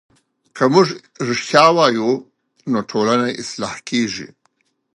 که 0.55 0.63
موږ 0.73 0.87
رښتیا 1.29 1.65
وایو 1.77 2.09
نو 2.71 2.79
ټولنه 2.91 3.27
اصلاح 3.41 3.75
کېږي. 3.89 4.27